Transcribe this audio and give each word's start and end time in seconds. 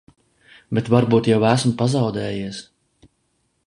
Bet 0.77 0.89
varbūt 0.93 1.29
jau 1.33 1.39
esmu 1.51 1.75
pazaudējies? 1.83 2.67